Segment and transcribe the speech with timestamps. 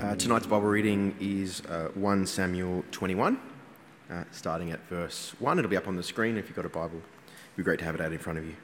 [0.00, 3.38] Uh, tonight's Bible reading is uh, 1 Samuel 21,
[4.10, 5.58] uh, starting at verse 1.
[5.58, 6.96] It'll be up on the screen if you've got a Bible.
[6.96, 8.56] It'd be great to have it out in front of you.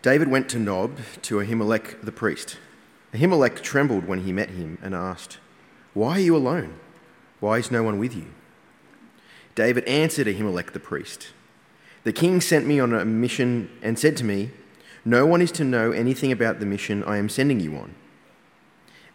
[0.00, 2.56] David went to Nob to Ahimelech the priest.
[3.12, 5.38] Ahimelech trembled when he met him and asked,
[5.92, 6.80] Why are you alone?
[7.38, 8.32] Why is no one with you?
[9.54, 11.28] David answered Ahimelech the priest,
[12.04, 14.52] The king sent me on a mission and said to me,
[15.04, 17.94] No one is to know anything about the mission I am sending you on.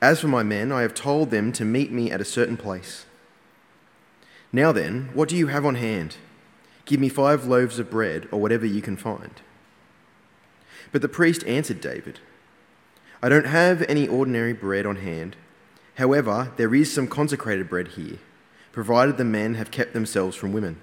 [0.02, 3.06] As for my men, I have told them to meet me at a certain place.
[4.52, 6.18] Now then, what do you have on hand?
[6.86, 9.42] Give me five loaves of bread, or whatever you can find.
[10.92, 12.20] But the priest answered David,
[13.22, 15.36] I don't have any ordinary bread on hand.
[15.96, 18.20] However, there is some consecrated bread here,
[18.72, 20.80] provided the men have kept themselves from women.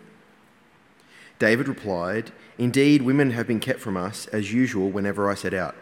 [1.39, 5.77] David replied, Indeed, women have been kept from us, as usual, whenever I set out.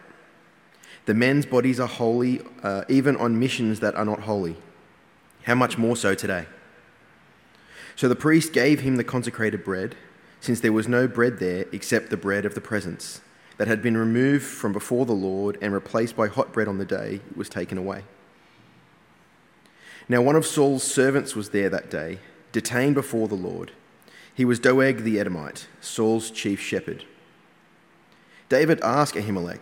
[1.05, 4.55] The men's bodies are holy, uh, even on missions that are not holy.
[5.43, 6.45] How much more so today?
[7.95, 9.95] So the priest gave him the consecrated bread,
[10.39, 13.21] since there was no bread there except the bread of the presence,
[13.57, 16.85] that had been removed from before the Lord and replaced by hot bread on the
[16.85, 18.03] day it was taken away.
[20.09, 22.19] Now, one of Saul's servants was there that day,
[22.51, 23.71] detained before the Lord.
[24.33, 27.05] He was Doeg the Edomite, Saul's chief shepherd.
[28.49, 29.61] David asked Ahimelech,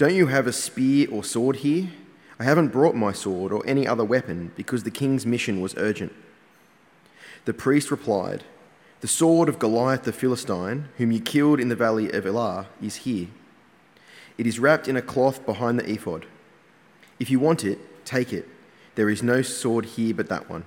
[0.00, 1.90] don't you have a spear or sword here?
[2.38, 6.14] I haven't brought my sword or any other weapon because the king's mission was urgent.
[7.44, 8.42] The priest replied,
[9.02, 12.96] The sword of Goliath the Philistine, whom you killed in the valley of Elah, is
[13.04, 13.26] here.
[14.38, 16.24] It is wrapped in a cloth behind the ephod.
[17.18, 18.48] If you want it, take it.
[18.94, 20.64] There is no sword here but that one.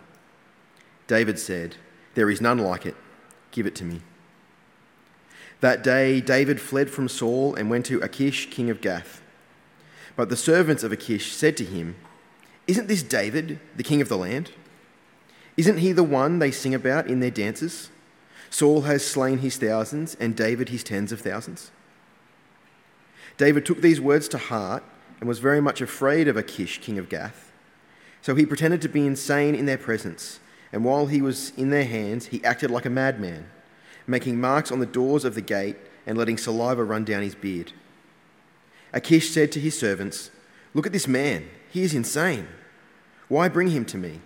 [1.08, 1.78] David said,
[2.14, 2.96] There is none like it.
[3.50, 4.02] Give it to me.
[5.62, 9.22] That day, David fled from Saul and went to Achish, king of Gath.
[10.16, 11.96] But the servants of Achish said to him,
[12.68, 14.52] Isn't this David, the king of the land?
[15.58, 17.90] Isn't he the one they sing about in their dances?
[18.50, 21.72] Saul has slain his thousands, and David his tens of thousands.
[23.38, 24.84] David took these words to heart
[25.20, 27.52] and was very much afraid of Achish, king of Gath.
[28.22, 30.40] So he pretended to be insane in their presence,
[30.72, 33.50] and while he was in their hands, he acted like a madman,
[34.06, 37.74] making marks on the doors of the gate and letting saliva run down his beard.
[38.94, 40.30] Achish said to his servants,
[40.74, 41.50] Look at this man.
[41.72, 42.48] He is insane.
[43.28, 44.22] Why bring him to me?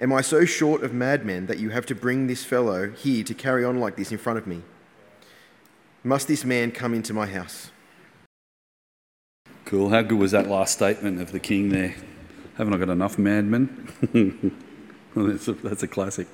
[0.00, 3.34] Am I so short of madmen that you have to bring this fellow here to
[3.34, 4.62] carry on like this in front of me?
[6.04, 7.70] Must this man come into my house?
[9.64, 9.88] Cool.
[9.88, 11.96] How good was that last statement of the king there?
[12.56, 14.54] Haven't I got enough madmen?
[15.16, 16.28] that's, a, that's a classic.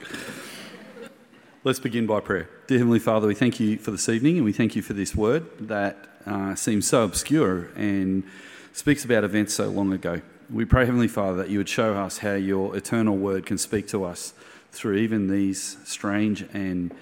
[1.65, 2.49] Let's begin by prayer.
[2.67, 5.15] Dear Heavenly Father, we thank you for this evening and we thank you for this
[5.15, 5.97] word that
[6.27, 8.25] uh, seems so obscure and
[8.73, 10.23] speaks about events so long ago.
[10.51, 13.87] We pray, Heavenly Father, that you would show us how your eternal word can speak
[13.89, 14.35] to us
[14.73, 16.93] through even these strange and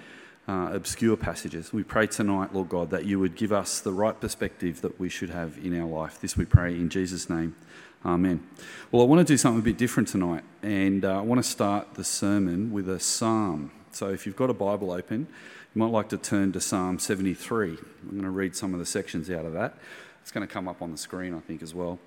[0.47, 1.73] uh, obscure passages.
[1.73, 5.09] We pray tonight, Lord God, that you would give us the right perspective that we
[5.09, 6.21] should have in our life.
[6.21, 7.57] This we pray in Jesus' name.
[8.05, 8.47] Amen.
[8.93, 11.51] Well, I want to do something a bit different tonight, and uh, I want to
[11.51, 13.71] start the sermon with a psalm.
[13.93, 15.27] So if you've got a Bible open,
[15.75, 17.71] you might like to turn to Psalm 73.
[17.71, 19.75] I'm going to read some of the sections out of that.
[20.23, 21.99] It's going to come up on the screen, I think, as well.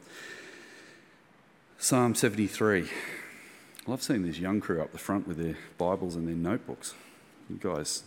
[1.77, 2.89] Psalm 73.
[3.89, 6.93] I've seen this young crew up the front with their Bibles and their notebooks.
[7.49, 8.03] You guys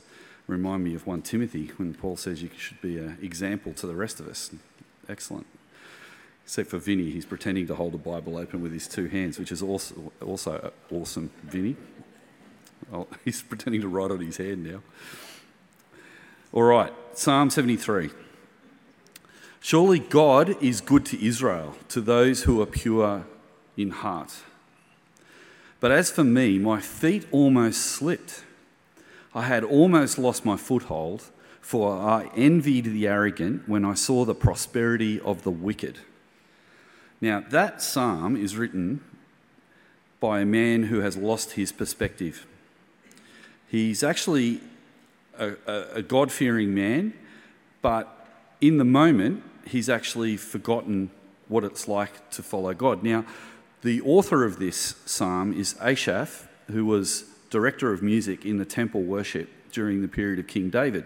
[0.47, 3.95] remind me of 1 Timothy when Paul says you should be an example to the
[3.95, 4.51] rest of us.
[5.09, 5.47] Excellent.
[6.45, 9.53] Except for Vinny, he's pretending to hold a Bible open with his two hands, which
[9.53, 11.77] is also, also awesome, Vinny.
[12.93, 14.83] Oh, he's pretending to write on his hand now.
[16.53, 18.11] All right, Psalm 73.
[19.61, 23.27] Surely God is good to Israel, to those who are pure
[23.77, 24.33] in heart.
[25.81, 28.45] But as for me, my feet almost slipped.
[29.35, 31.25] I had almost lost my foothold,
[31.61, 35.99] for I envied the arrogant when I saw the prosperity of the wicked.
[37.21, 39.03] Now, that psalm is written
[40.21, 42.47] by a man who has lost his perspective.
[43.69, 44.61] He's actually
[45.39, 45.55] a,
[45.95, 47.15] a, God fearing man,
[47.83, 48.27] but
[48.61, 51.11] in the moment, he's actually forgotten
[51.49, 53.03] what it's like to follow God.
[53.03, 53.25] Now,
[53.83, 59.03] the author of this psalm is Asaph, who was director of music in the temple
[59.03, 61.05] worship during the period of King David.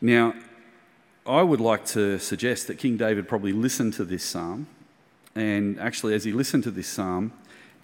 [0.00, 0.34] Now,
[1.26, 4.66] I would like to suggest that King David probably listened to this psalm,
[5.34, 7.32] and actually, as he listened to this psalm,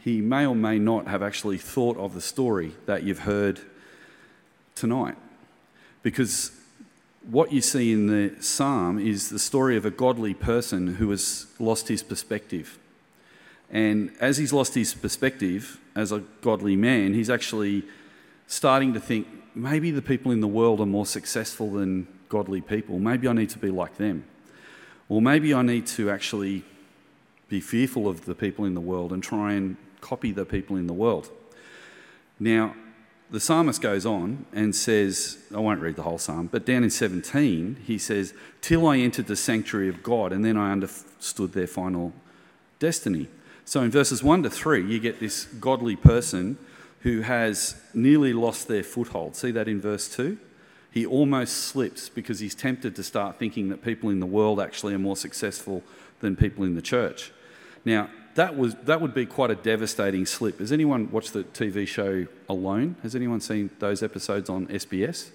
[0.05, 3.59] he may or may not have actually thought of the story that you've heard
[4.75, 5.17] tonight.
[6.03, 6.51] Because
[7.31, 11.47] what you see in the psalm is the story of a godly person who has
[11.59, 12.79] lost his perspective.
[13.71, 17.83] And as he's lost his perspective as a godly man, he's actually
[18.47, 22.99] starting to think maybe the people in the world are more successful than godly people.
[22.99, 24.27] Maybe I need to be like them.
[25.09, 26.63] Or maybe I need to actually
[27.49, 30.87] be fearful of the people in the world and try and copy the people in
[30.87, 31.31] the world.
[32.39, 32.75] Now,
[33.31, 36.91] the psalmist goes on and says, I won't read the whole psalm, but down in
[36.91, 41.67] 17, he says, Till I entered the sanctuary of God, and then I understood their
[41.67, 42.13] final
[42.79, 43.29] destiny.
[43.65, 46.59] So in verses 1 to 3, you get this godly person
[47.01, 49.37] who has nearly lost their foothold.
[49.37, 50.39] See that in verse 2?
[50.91, 54.95] He almost slips because he's tempted to start thinking that people in the world actually
[54.95, 55.83] are more successful
[56.21, 57.33] than people in the church.
[57.85, 60.59] Now, that, was, that would be quite a devastating slip.
[60.59, 62.97] Has anyone watched the TV show Alone?
[63.03, 65.31] Has anyone seen those episodes on SBS?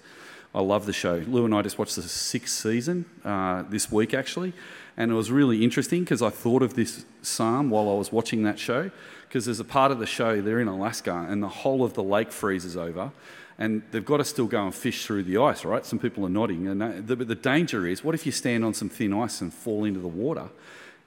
[0.54, 1.22] I love the show.
[1.28, 4.52] Lou and I just watched the sixth season uh, this week, actually,
[4.96, 8.42] and it was really interesting because I thought of this psalm while I was watching
[8.42, 8.90] that show.
[9.28, 12.02] Because there's a part of the show, they're in Alaska, and the whole of the
[12.02, 13.12] lake freezes over,
[13.60, 15.86] and they've got to still go and fish through the ice, right?
[15.86, 16.66] Some people are nodding.
[16.66, 19.84] And the, the danger is what if you stand on some thin ice and fall
[19.84, 20.48] into the water?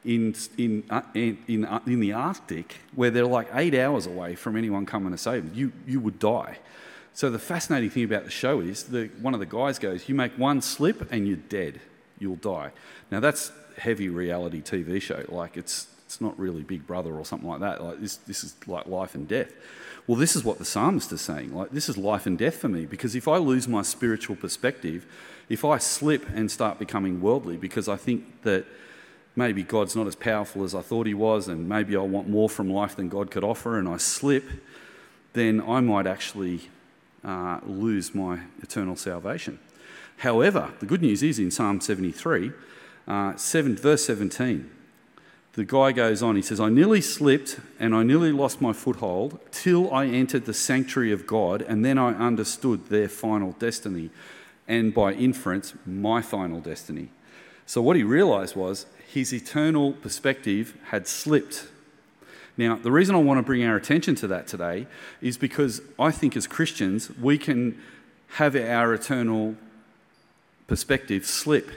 [0.06, 4.58] In, in, uh, in, in, uh, the Arctic, where they're like eight hours away from
[4.58, 5.54] anyone coming to save them.
[5.56, 6.58] you, you would die.
[7.14, 10.16] So the fascinating thing about the show is that one of the guys goes, "You
[10.16, 11.80] make one slip and you're dead.
[12.18, 12.72] You'll die."
[13.12, 15.24] Now that's heavy reality TV show.
[15.30, 17.84] Like it's it's not really Big Brother or something like that.
[17.84, 19.54] Like this this is like life and death.
[20.08, 21.56] Well, this is what the psalmist is saying.
[21.56, 25.06] Like this is life and death for me because if I lose my spiritual perspective,
[25.50, 28.66] if I slip and start becoming worldly because I think that
[29.36, 32.50] maybe God's not as powerful as I thought He was, and maybe I want more
[32.50, 34.46] from life than God could offer, and I slip,
[35.34, 36.70] then I might actually
[37.24, 39.60] uh, lose my eternal salvation.
[40.18, 42.52] However, the good news is in Psalm 73,
[43.08, 44.70] uh, 7, verse 17,
[45.54, 49.40] the guy goes on, he says, I nearly slipped and I nearly lost my foothold
[49.52, 54.10] till I entered the sanctuary of God, and then I understood their final destiny,
[54.68, 57.10] and by inference, my final destiny.
[57.68, 61.68] So, what he realized was his eternal perspective had slipped.
[62.58, 64.88] Now, the reason I want to bring our attention to that today
[65.22, 67.80] is because I think as Christians, we can
[68.34, 69.56] have our eternal
[70.68, 71.70] perspective slip.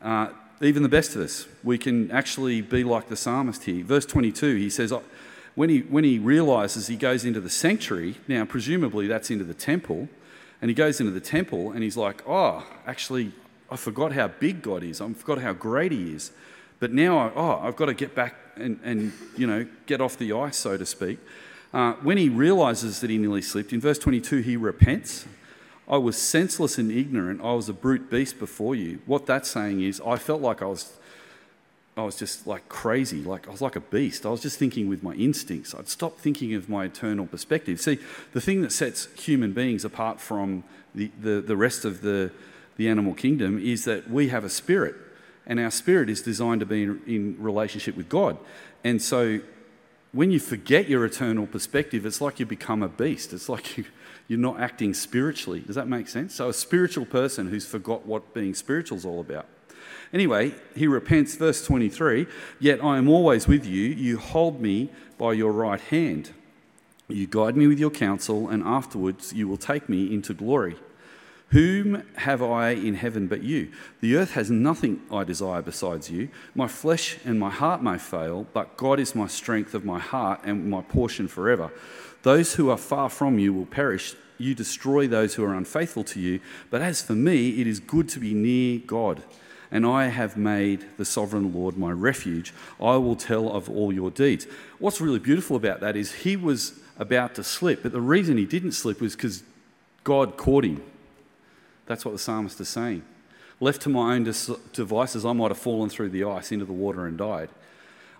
[0.00, 0.28] Uh,
[0.62, 3.84] even the best of us, we can actually be like the psalmist here.
[3.84, 4.92] Verse 22, he says,
[5.54, 9.54] when he, when he realizes he goes into the sanctuary, now presumably that's into the
[9.54, 10.08] temple,
[10.62, 13.32] and he goes into the temple and he's like, oh, actually,
[13.72, 15.00] I forgot how big God is.
[15.00, 16.30] I forgot how great He is.
[16.78, 20.18] But now, I, oh, I've got to get back and, and, you know, get off
[20.18, 21.18] the ice, so to speak.
[21.72, 25.26] Uh, when he realizes that he nearly slipped, in verse 22, he repents.
[25.88, 27.40] I was senseless and ignorant.
[27.40, 29.00] I was a brute beast before you.
[29.06, 30.92] What that's saying is, I felt like I was,
[31.96, 33.22] I was just like crazy.
[33.22, 34.26] Like I was like a beast.
[34.26, 35.74] I was just thinking with my instincts.
[35.74, 37.80] I'd stopped thinking of my eternal perspective.
[37.80, 37.98] See,
[38.32, 40.64] the thing that sets human beings apart from
[40.94, 42.32] the, the, the rest of the,
[42.76, 44.94] the animal kingdom is that we have a spirit,
[45.46, 48.38] and our spirit is designed to be in, in relationship with God.
[48.84, 49.40] And so
[50.12, 53.32] when you forget your eternal perspective, it's like you become a beast.
[53.32, 53.84] It's like you,
[54.28, 55.60] you're not acting spiritually.
[55.60, 56.34] Does that make sense?
[56.34, 59.46] So, a spiritual person who's forgot what being spiritual is all about.
[60.12, 62.26] Anyway, he repents, verse 23
[62.60, 63.88] Yet I am always with you.
[63.88, 66.30] You hold me by your right hand.
[67.08, 70.76] You guide me with your counsel, and afterwards you will take me into glory.
[71.52, 73.70] Whom have I in heaven but you?
[74.00, 76.30] The earth has nothing I desire besides you.
[76.54, 80.40] My flesh and my heart may fail, but God is my strength of my heart
[80.44, 81.70] and my portion forever.
[82.22, 84.14] Those who are far from you will perish.
[84.38, 86.40] You destroy those who are unfaithful to you.
[86.70, 89.22] But as for me, it is good to be near God.
[89.70, 92.54] And I have made the sovereign Lord my refuge.
[92.80, 94.46] I will tell of all your deeds.
[94.78, 98.46] What's really beautiful about that is he was about to slip, but the reason he
[98.46, 99.42] didn't slip was because
[100.02, 100.82] God caught him
[101.86, 103.02] that's what the psalmist is saying.
[103.60, 104.24] Left to my own
[104.72, 107.48] devices, I might have fallen through the ice into the water and died.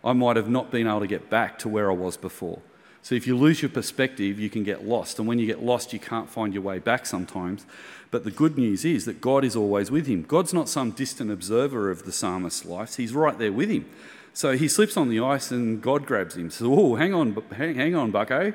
[0.04, 2.60] I might have not been able to get back to where I was before.
[3.02, 5.18] So if you lose your perspective, you can get lost.
[5.18, 7.66] And when you get lost, you can't find your way back sometimes.
[8.12, 10.22] But the good news is that God is always with him.
[10.22, 13.86] God's not some distant observer of the psalmist's life, he's right there with him.
[14.34, 16.50] So he slips on the ice and God grabs him.
[16.50, 18.54] So, oh, hang on, hang, hang on, bucko.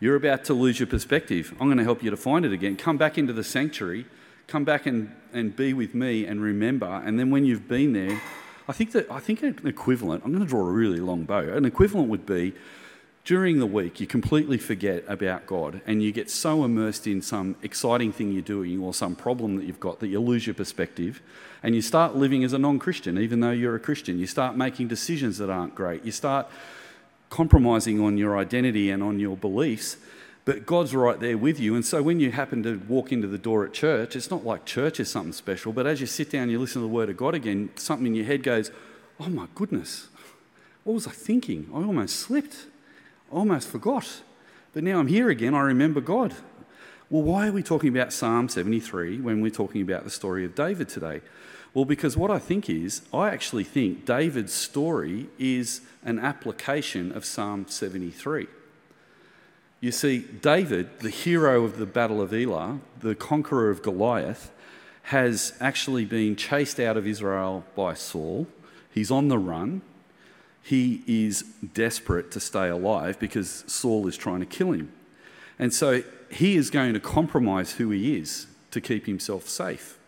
[0.00, 1.52] You're about to lose your perspective.
[1.60, 2.76] I'm going to help you to find it again.
[2.76, 4.06] Come back into the sanctuary
[4.46, 7.02] come back and, and be with me and remember.
[7.04, 8.20] And then when you've been there,
[8.68, 11.40] I think that I think an equivalent, I'm going to draw a really long bow.
[11.40, 12.54] An equivalent would be
[13.24, 17.56] during the week you completely forget about God and you get so immersed in some
[17.62, 21.22] exciting thing you're doing or some problem that you've got that you lose your perspective
[21.62, 24.18] and you start living as a non-Christian even though you're a Christian.
[24.18, 26.04] You start making decisions that aren't great.
[26.04, 26.48] You start
[27.30, 29.96] compromising on your identity and on your beliefs,
[30.44, 31.74] but God's right there with you.
[31.74, 34.66] And so when you happen to walk into the door at church, it's not like
[34.66, 37.08] church is something special, but as you sit down, and you listen to the Word
[37.08, 38.70] of God again, something in your head goes,
[39.18, 40.08] Oh my goodness,
[40.82, 41.68] what was I thinking?
[41.72, 42.66] I almost slipped.
[43.32, 44.22] I almost forgot.
[44.72, 46.34] But now I'm here again, I remember God.
[47.08, 50.54] Well, why are we talking about Psalm 73 when we're talking about the story of
[50.54, 51.20] David today?
[51.72, 57.24] Well, because what I think is, I actually think David's story is an application of
[57.24, 58.46] Psalm 73.
[59.84, 64.50] You see, David, the hero of the Battle of Elah, the conqueror of Goliath,
[65.02, 68.46] has actually been chased out of Israel by Saul.
[68.90, 69.82] He's on the run.
[70.62, 71.42] He is
[71.74, 74.90] desperate to stay alive because Saul is trying to kill him.
[75.58, 79.98] And so he is going to compromise who he is to keep himself safe.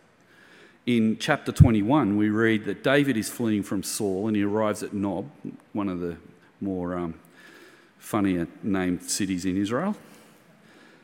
[0.86, 4.94] In chapter 21, we read that David is fleeing from Saul and he arrives at
[4.94, 5.30] Nob,
[5.74, 6.16] one of the
[6.62, 7.20] more um,
[7.98, 9.96] funnier named cities in Israel.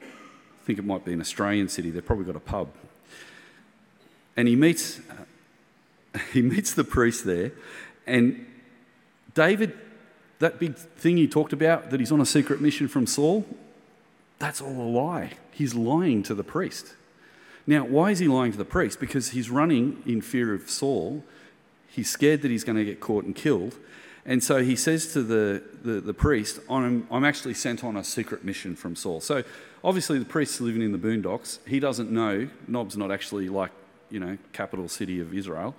[0.00, 2.68] I think it might be an Australian city, they've probably got a pub.
[4.36, 7.52] And he meets, uh, he meets the priest there,
[8.06, 8.46] and
[9.34, 9.76] David,
[10.38, 13.46] that big thing he talked about, that he's on a secret mission from Saul,
[14.38, 15.32] that's all a lie.
[15.52, 16.94] He's lying to the priest.
[17.66, 18.98] Now, why is he lying to the priest?
[18.98, 21.22] Because he's running in fear of Saul.
[21.88, 23.76] He's scared that he's going to get caught and killed.
[24.24, 28.04] And so he says to the, the, the priest, I'm, I'm actually sent on a
[28.04, 29.20] secret mission from Saul.
[29.20, 29.42] So
[29.82, 31.58] obviously, the priest's living in the boondocks.
[31.66, 32.48] He doesn't know.
[32.68, 33.72] Nob's not actually like,
[34.10, 35.74] you know, capital city of Israel.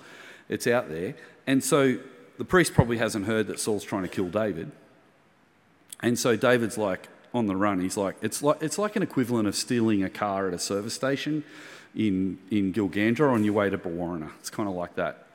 [0.50, 1.16] It's out there.
[1.48, 1.98] And so
[2.38, 4.72] the priest probably hasn't heard that Saul's trying to kill David.
[6.02, 7.82] And so David's like, on the run.
[7.82, 10.94] He's like, it's like, it's like an equivalent of stealing a car at a service
[10.94, 11.44] station
[11.96, 14.32] in, in Gilgandra on your way to Brewarrina.
[14.40, 15.28] It's kind of like that.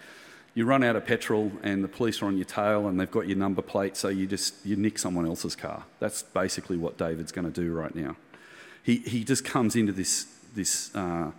[0.58, 3.28] You run out of petrol and the police are on your tail and they've got
[3.28, 5.84] your number plate, so you just you nick someone else's car.
[6.00, 8.16] That's basically what David's going to do right now.
[8.82, 11.30] He, he just comes into this, this, uh,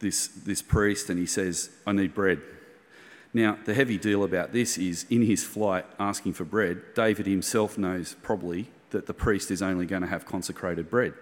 [0.00, 2.40] this, this priest and he says, I need bread.
[3.34, 7.76] Now, the heavy deal about this is in his flight asking for bread, David himself
[7.76, 11.12] knows probably that the priest is only going to have consecrated bread.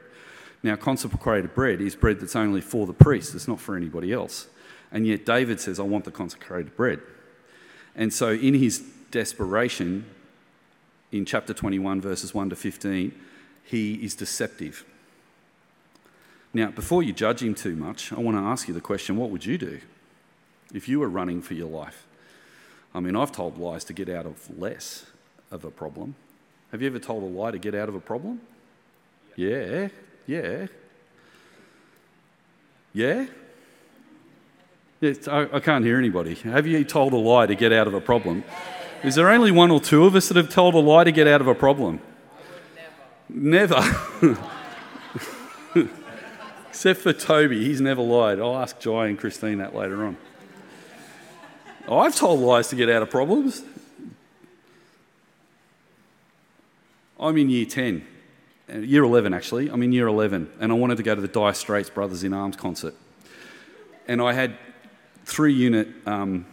[0.63, 4.47] Now, consecrated bread is bread that's only for the priest, it's not for anybody else.
[4.93, 7.01] And yet, David says, I want the consecrated bread.
[7.97, 10.07] And so, in his desperation,
[11.11, 13.13] in chapter 21, verses 1 to 15,
[13.65, 14.85] he is deceptive.
[16.55, 19.31] Now, before you judge him too much, I want to ask you the question what
[19.31, 19.81] would you do
[20.75, 22.07] if you were running for your life?
[22.95, 25.07] I mean, I've told lies to get out of less
[25.51, 26.15] of a problem.
[26.71, 28.41] Have you ever told a lie to get out of a problem?
[29.37, 29.89] Yeah,
[30.27, 30.67] yeah.
[32.93, 33.27] Yeah?
[35.03, 36.37] Yes, I, I can't hear anybody.
[36.37, 38.45] Have you told a lie to get out of a problem?
[39.03, 41.27] Is there only one or two of us that have told a lie to get
[41.27, 42.01] out of a problem?
[43.29, 43.81] Never.
[44.23, 44.39] never.
[46.69, 48.39] Except for Toby, he's never lied.
[48.39, 50.17] I'll ask Jai and Christine that later on.
[51.91, 53.65] I've told lies to get out of problems.
[57.19, 58.07] I'm in year 10,
[58.73, 59.69] uh, year 11 actually.
[59.69, 62.33] I'm in year 11, and I wanted to go to the Dire Straits Brothers in
[62.33, 62.95] Arms concert.
[64.07, 64.57] And I had
[65.25, 66.47] three unit um,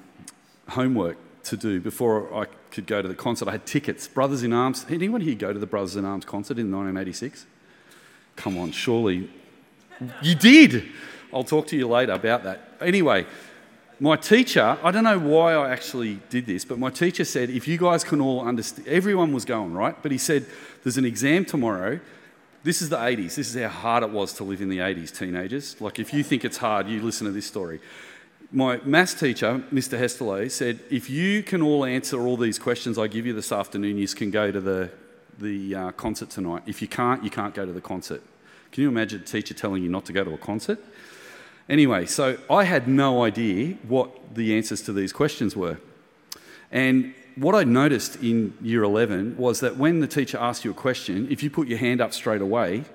[0.70, 3.48] homework to do before I could go to the concert.
[3.48, 4.08] I had tickets.
[4.08, 4.86] Brothers in Arms.
[4.90, 7.46] Anyone here go to the Brothers in Arms concert in 1986?
[8.36, 9.30] Come on, surely.
[10.22, 10.86] You did!
[11.34, 12.78] I'll talk to you later about that.
[12.82, 13.26] Anyway,
[14.00, 17.68] my teacher, I don't know why I actually did this, but my teacher said, if
[17.68, 20.02] you guys can all understand, everyone was going, right?
[20.02, 20.46] But he said,
[20.84, 22.00] there's an exam tomorrow.
[22.64, 23.36] This is the 80s.
[23.36, 25.80] This is how hard it was to live in the 80s, teenagers.
[25.82, 27.82] Like, if you think it's hard, you listen to this story.
[28.52, 30.00] My maths teacher, Mr.
[30.00, 34.00] Hesterley, said, if you can all answer all these questions I give you this afternoon,
[34.00, 34.90] you can go to the,
[35.38, 36.64] the uh, concert tonight.
[36.66, 38.24] If you can't, you can't go to the concert.
[38.72, 40.80] Can you imagine a teacher telling you not to go to a concert?
[41.70, 45.78] Anyway, so I had no idea what the answers to these questions were.
[46.72, 50.74] And what I noticed in year 11 was that when the teacher asked you a
[50.74, 52.86] question, if you put your hand up straight away,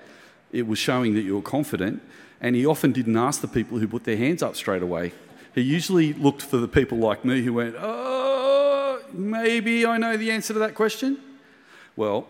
[0.51, 2.03] it was showing that you were confident.
[2.41, 5.13] And he often didn't ask the people who put their hands up straight away.
[5.55, 10.31] He usually looked for the people like me who went, Oh, maybe I know the
[10.31, 11.19] answer to that question.
[11.97, 12.27] Well,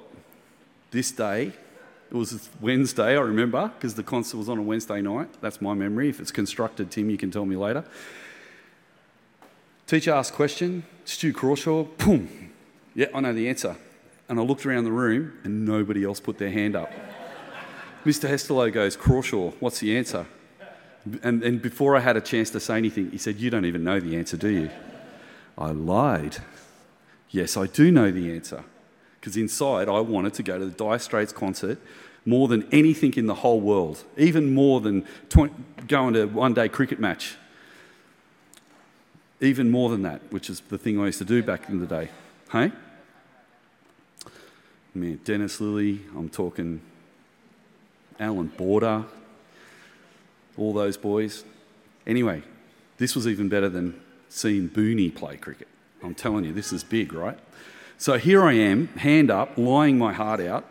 [0.90, 1.52] this day,
[2.10, 5.28] it was Wednesday, I remember, because the concert was on a Wednesday night.
[5.40, 6.10] That's my memory.
[6.10, 7.84] If it's constructed, Tim, you can tell me later.
[9.86, 12.52] Teacher asked question, Stu Crawshaw, boom.
[12.94, 13.76] Yeah, I know the answer.
[14.28, 16.90] And I looked around the room and nobody else put their hand up.
[18.04, 18.28] Mr.
[18.28, 20.26] Hesterlow goes, Crawshaw, what's the answer?
[21.22, 23.84] And, and before I had a chance to say anything, he said, You don't even
[23.84, 24.70] know the answer, do you?
[25.58, 26.38] I lied.
[27.30, 28.64] Yes, I do know the answer
[29.20, 31.78] because inside I wanted to go to the Dire Straits concert
[32.26, 35.54] more than anything in the whole world, even more than 20,
[35.88, 37.36] going to one day cricket match.
[39.40, 41.86] Even more than that, which is the thing I used to do back in the
[41.86, 42.08] day.
[42.50, 42.72] Hey?
[44.94, 46.80] Man, Dennis Lillee, I'm talking
[48.20, 49.04] Allan Border,
[50.56, 51.44] all those boys.
[52.06, 52.42] Anyway,
[52.98, 55.68] this was even better than seeing Booney play cricket.
[56.02, 57.38] I'm telling you, this is big, right?
[57.98, 60.64] So here I am, hand up, lying my heart out.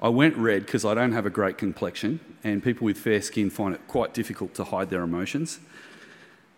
[0.00, 3.50] I went red because I don't have a great complexion, and people with fair skin
[3.50, 5.60] find it quite difficult to hide their emotions.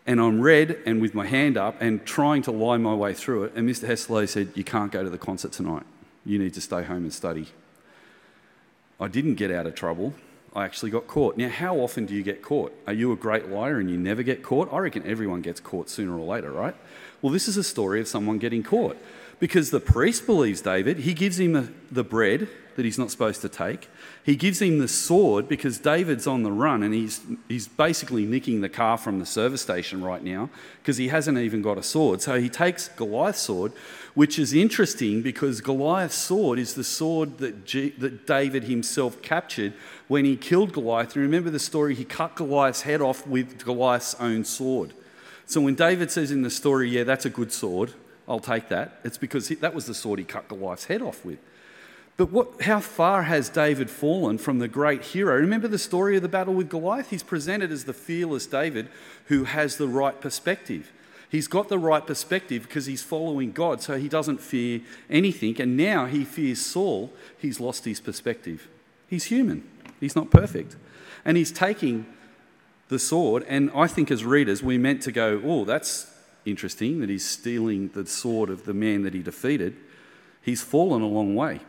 [0.07, 3.45] And I'm red and with my hand up and trying to lie my way through
[3.45, 3.52] it.
[3.54, 3.87] And Mr.
[3.87, 5.85] Hesselay said, You can't go to the concert tonight.
[6.25, 7.49] You need to stay home and study.
[9.00, 10.14] I didn't get out of trouble.
[10.55, 11.37] I actually got caught.
[11.37, 12.73] Now, how often do you get caught?
[12.87, 14.73] Are you a great liar and you never get caught?
[14.73, 16.77] I reckon everyone gets caught sooner or later, right?
[17.21, 18.97] Well, this is a story of someone getting caught
[19.38, 20.99] because the priest believes David.
[20.99, 23.88] He gives him the, bread that he's not supposed to take.
[24.25, 28.61] He gives him the sword because David's on the run and he's, he's basically nicking
[28.61, 30.50] the car from the service station right now
[30.81, 32.21] because he hasn't even got a sword.
[32.21, 33.73] So he takes Goliath's sword,
[34.14, 39.73] which is interesting because Goliath's sword is the sword that, G, that David himself captured
[40.09, 41.14] when he killed Goliath.
[41.14, 44.95] And remember the story, he cut Goliath's head off with Goliath's own sword.
[45.47, 47.93] So when David says in the story, yeah, that's a good sword,
[48.26, 51.25] I'll take that, it's because he, that was the sword he cut Goliath's head off
[51.25, 51.38] with.
[52.16, 55.35] But what, how far has David fallen from the great hero?
[55.35, 57.11] Remember the story of the battle with Goliath?
[57.11, 58.88] He's presented as the fearless David
[59.26, 60.93] who has the right perspective.
[61.28, 65.61] He's got the right perspective because he's following God, so he doesn't fear anything.
[65.61, 67.12] And now he fears Saul.
[67.37, 68.69] He's lost his perspective.
[69.09, 70.76] He's human, he's not perfect.
[71.25, 72.07] And he's taking
[72.88, 73.45] the sword.
[73.49, 76.13] And I think as readers, we're meant to go, oh, that's
[76.45, 79.77] interesting that he's stealing the sword of the man that he defeated.
[80.43, 81.61] He's fallen a long way.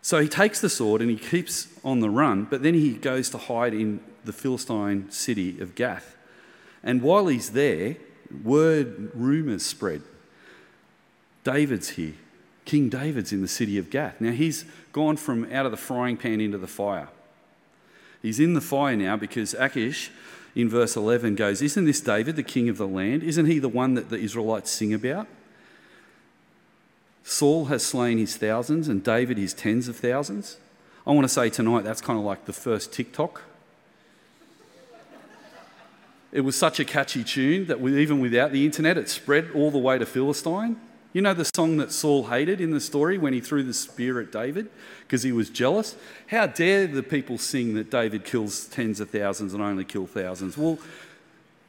[0.00, 3.30] So he takes the sword and he keeps on the run, but then he goes
[3.30, 6.16] to hide in the Philistine city of Gath.
[6.82, 7.96] And while he's there,
[8.42, 10.02] word, rumours spread.
[11.42, 12.14] David's here.
[12.64, 14.20] King David's in the city of Gath.
[14.20, 17.08] Now he's gone from out of the frying pan into the fire.
[18.22, 20.10] He's in the fire now because Achish
[20.54, 23.22] in verse 11 goes, Isn't this David, the king of the land?
[23.22, 25.26] Isn't he the one that the Israelites sing about?
[27.24, 30.58] Saul has slain his thousands and David his tens of thousands.
[31.06, 33.42] I want to say tonight that's kind of like the first TikTok.
[36.32, 39.78] It was such a catchy tune that even without the internet, it spread all the
[39.78, 40.76] way to Philistine.
[41.14, 44.20] You know the song that Saul hated in the story when he threw the spear
[44.20, 44.68] at David
[45.02, 45.94] because he was jealous?
[46.26, 50.58] How dare the people sing that David kills tens of thousands and only kill thousands?
[50.58, 50.76] Well,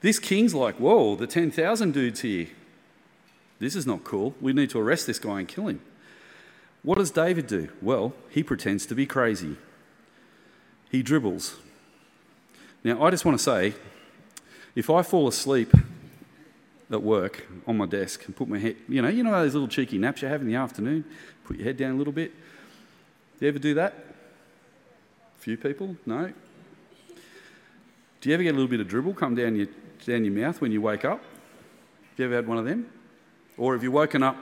[0.02, 2.48] this king's like, whoa, the 10,000 dudes here.
[3.60, 4.34] This is not cool.
[4.42, 5.80] We need to arrest this guy and kill him.
[6.82, 7.70] What does David do?
[7.84, 9.58] Well, he pretends to be crazy.
[10.90, 11.58] He dribbles.
[12.84, 13.76] Now, I just want to say
[14.76, 15.72] if I fall asleep
[16.96, 19.68] at work on my desk and put my head, you know, you know those little
[19.68, 21.06] cheeky naps you have in the afternoon,
[21.44, 22.32] put your head down a little bit.
[23.40, 23.94] Do you ever do that?
[25.38, 25.96] Few people?
[26.06, 26.32] No?
[28.22, 29.68] Do you ever get a little bit of dribble come down your,
[30.06, 31.22] down your mouth when you wake up?
[31.22, 32.90] Have you ever had one of them?
[33.58, 34.38] Or have you woken up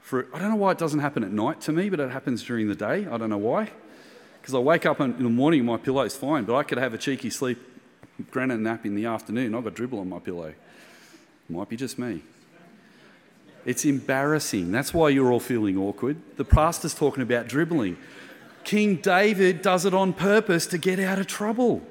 [0.00, 2.42] for, I don't know why it doesn't happen at night to me, but it happens
[2.42, 3.06] during the day.
[3.06, 3.70] I don't know why.
[4.40, 6.98] Because I wake up in the morning, my pillow's fine, but I could have a
[6.98, 7.58] cheeky sleep,
[8.30, 9.54] granite nap in the afternoon.
[9.54, 10.54] I've got dribble on my pillow.
[11.50, 12.22] Might be just me.
[13.66, 14.72] It's embarrassing.
[14.72, 16.16] That's why you're all feeling awkward.
[16.36, 17.98] The pastor's talking about dribbling.
[18.64, 21.82] King David does it on purpose to get out of trouble.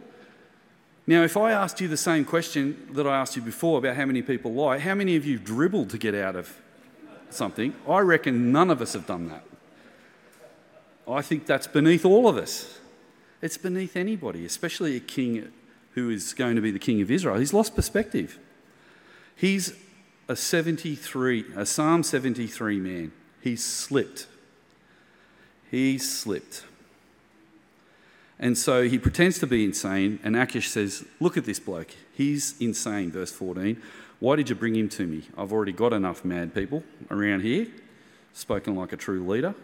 [1.06, 4.06] Now, if I asked you the same question that I asked you before about how
[4.06, 6.56] many people lie, how many of you dribbled to get out of
[7.30, 7.74] something?
[7.88, 9.44] I reckon none of us have done that.
[11.08, 12.80] I think that's beneath all of us.
[13.42, 15.52] It's beneath anybody, especially a king
[15.94, 17.38] who is going to be the king of Israel.
[17.38, 18.38] He's lost perspective.
[19.40, 19.74] He's
[20.28, 23.14] a 73, a Psalm 73 man.
[23.40, 24.28] He's slipped.
[25.72, 26.66] He's slipped.
[28.38, 31.92] And so he pretends to be insane, and Achish says, Look at this bloke.
[32.14, 33.82] He's insane, verse 14.
[34.20, 35.24] Why did you bring him to me?
[35.38, 37.68] I've already got enough mad people around here,
[38.34, 39.56] spoken like a true leader.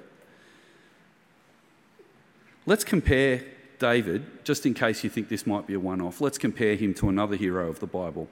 [2.65, 3.43] Let's compare
[3.77, 6.93] David, just in case you think this might be a one off, let's compare him
[6.93, 8.29] to another hero of the Bible.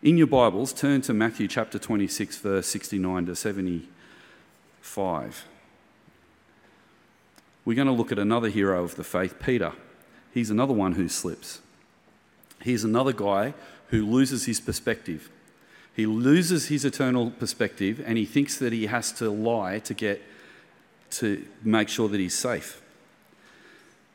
[0.00, 5.44] In your Bibles, turn to Matthew chapter 26, verse 69 to 75
[7.68, 9.74] we're going to look at another hero of the faith, Peter.
[10.32, 11.60] He's another one who slips.
[12.62, 13.52] He's another guy
[13.88, 15.28] who loses his perspective.
[15.94, 20.22] He loses his eternal perspective and he thinks that he has to lie to get
[21.10, 22.80] to make sure that he's safe.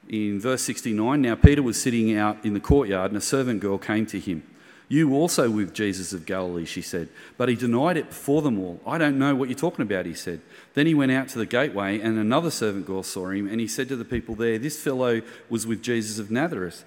[0.10, 3.78] In verse 69, now Peter was sitting out in the courtyard, and a servant girl
[3.78, 4.42] came to him.
[4.90, 7.10] You also with Jesus of Galilee, she said.
[7.38, 8.80] But he denied it before them all.
[8.86, 10.42] I don't know what you're talking about, he said.
[10.74, 13.68] Then he went out to the gateway, and another servant girl saw him, and he
[13.68, 16.84] said to the people there, This fellow was with Jesus of Nazareth.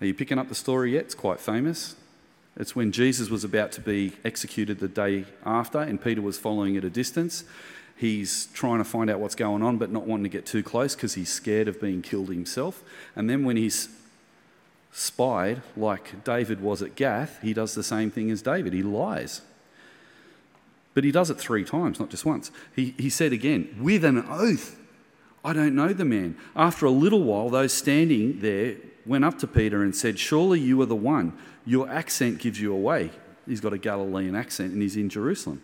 [0.00, 1.06] Are you picking up the story yet?
[1.06, 1.96] It's quite famous.
[2.58, 6.76] It's when Jesus was about to be executed the day after, and Peter was following
[6.76, 7.44] at a distance.
[7.96, 10.94] He's trying to find out what's going on, but not wanting to get too close
[10.94, 12.82] because he's scared of being killed himself.
[13.14, 13.88] And then when he's
[14.96, 18.72] spied, like David was at Gath, he does the same thing as David.
[18.72, 19.42] He lies.
[20.94, 22.50] But he does it three times, not just once.
[22.74, 24.80] He, he said again, with an oath,
[25.44, 26.38] I don't know the man.
[26.56, 30.80] After a little while, those standing there went up to Peter and said, Surely you
[30.80, 31.36] are the one.
[31.66, 33.10] Your accent gives you away.
[33.46, 35.60] He's got a Galilean accent and he's in Jerusalem.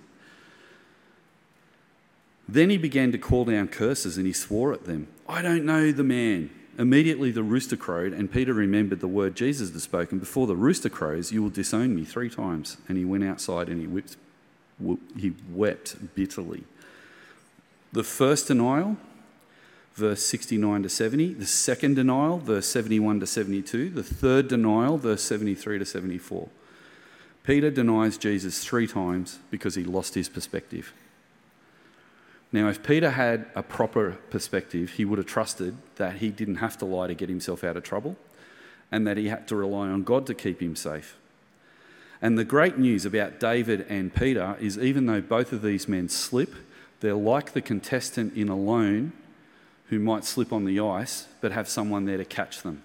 [2.46, 5.08] Then he began to call down curses and he swore at them.
[5.26, 6.50] I don't know the man.
[6.78, 10.88] Immediately the rooster crowed, and Peter remembered the word Jesus had spoken Before the rooster
[10.88, 12.78] crows, you will disown me three times.
[12.88, 14.16] And he went outside and he, whipped,
[15.18, 16.64] he wept bitterly.
[17.92, 18.96] The first denial,
[19.94, 21.34] verse 69 to 70.
[21.34, 23.90] The second denial, verse 71 to 72.
[23.90, 26.48] The third denial, verse 73 to 74.
[27.44, 30.92] Peter denies Jesus three times because he lost his perspective.
[32.52, 36.76] Now, if Peter had a proper perspective, he would have trusted that he didn't have
[36.78, 38.16] to lie to get himself out of trouble
[38.90, 41.16] and that he had to rely on God to keep him safe.
[42.20, 46.10] And the great news about David and Peter is even though both of these men
[46.10, 46.54] slip,
[47.00, 49.12] they're like the contestant in Alone
[49.88, 52.82] who might slip on the ice but have someone there to catch them.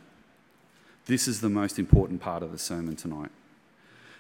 [1.06, 3.32] This is the most important part of the sermon tonight.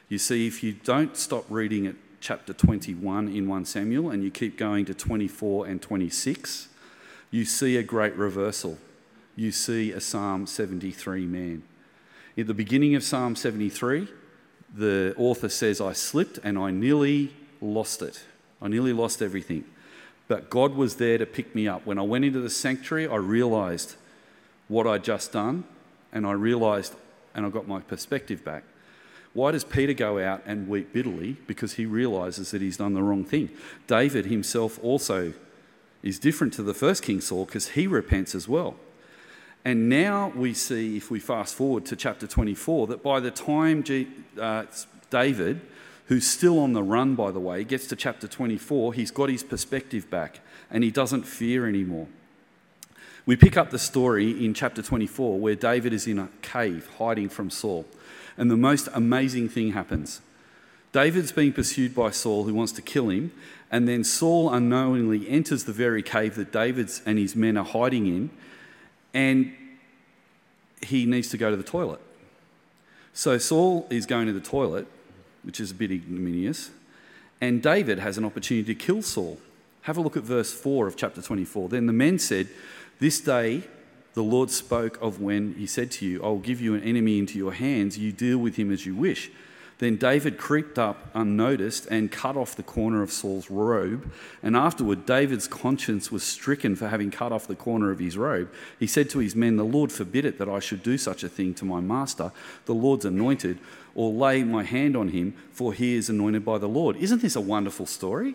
[0.10, 4.32] You see, if you don't stop reading it chapter 21 in 1 Samuel and you
[4.32, 6.70] keep going to 24 and 26,
[7.32, 8.78] you see a great reversal.
[9.36, 11.64] You see a Psalm 73 man.
[12.38, 14.08] At the beginning of Psalm 73,
[14.74, 18.24] the author says, I slipped and I nearly lost it.
[18.62, 19.66] I nearly lost everything.
[20.28, 21.86] But God was there to pick me up.
[21.86, 23.96] When I went into the sanctuary, I realized
[24.68, 25.64] what I'd just done,
[26.12, 26.96] and I realized,
[27.34, 28.64] and I got my perspective back.
[29.34, 31.38] Why does Peter go out and weep bitterly?
[31.46, 33.50] Because he realizes that he's done the wrong thing.
[33.86, 35.34] David himself also
[36.02, 38.76] is different to the first King Saul because he repents as well.
[39.66, 43.84] And now we see, if we fast forward to chapter 24, that by the time
[43.84, 44.08] G-
[44.40, 44.64] uh,
[45.10, 45.62] David,
[46.06, 49.44] who's still on the run, by the way, gets to chapter 24, he's got his
[49.44, 50.40] perspective back
[50.72, 52.08] and he doesn't fear anymore.
[53.26, 57.28] We pick up the story in chapter 24 where David is in a cave hiding
[57.28, 57.86] from Saul
[58.38, 60.22] and the most amazing thing happens.
[60.94, 63.32] David's being pursued by Saul, who wants to kill him,
[63.70, 68.08] and then Saul unknowingly enters the very cave that David's and his men are hiding
[68.08, 68.30] in,
[69.14, 69.54] and
[70.82, 72.00] he needs to go to the toilet.
[73.14, 74.88] So Saul is going to the toilet,
[75.44, 76.70] which is a bit ignominious,
[77.42, 79.40] and David has an opportunity to kill Saul.
[79.82, 81.70] Have a look at verse 4 of chapter 24.
[81.70, 82.48] Then the men said,
[83.00, 83.64] This day
[84.18, 87.20] the Lord spoke of when he said to you, I will give you an enemy
[87.20, 89.30] into your hands, you deal with him as you wish.
[89.78, 94.12] Then David creeped up unnoticed and cut off the corner of Saul's robe.
[94.42, 98.52] And afterward, David's conscience was stricken for having cut off the corner of his robe.
[98.80, 101.30] He said to his men, The Lord forbid it that I should do such a
[101.30, 102.32] thing to my master,
[102.66, 103.60] the Lord's anointed,
[103.94, 106.98] or lay my hand on him, for he is anointed by the Lord.
[106.98, 108.34] Isn't this a wonderful story?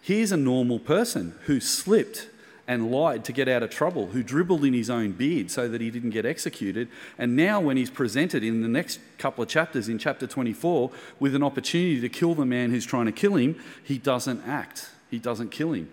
[0.00, 2.30] Here's a normal person who slipped
[2.70, 5.80] and lied to get out of trouble, who dribbled in his own beard so that
[5.80, 6.86] he didn't get executed.
[7.18, 11.34] And now, when he's presented in the next couple of chapters, in chapter 24, with
[11.34, 14.88] an opportunity to kill the man who's trying to kill him, he doesn't act.
[15.10, 15.90] He doesn't kill him.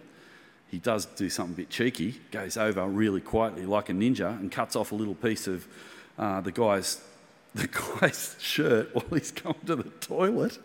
[0.69, 4.51] He does do something a bit cheeky, goes over really quietly like a ninja and
[4.51, 5.67] cuts off a little piece of
[6.19, 7.01] uh, the guy's
[7.55, 10.59] the guy's shirt while he's going to the toilet.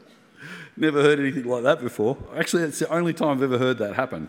[0.77, 2.19] Never heard anything like that before.
[2.37, 4.29] Actually, it's the only time I've ever heard that happen.